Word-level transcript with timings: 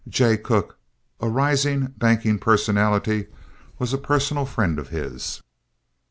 Jay 0.09 0.35
Cooke, 0.35 0.79
a 1.19 1.29
rising 1.29 1.93
banking 1.95 2.39
personality, 2.39 3.27
was 3.77 3.93
a 3.93 3.99
personal 3.99 4.47
friend 4.47 4.79
of 4.79 4.89
his. 4.89 5.43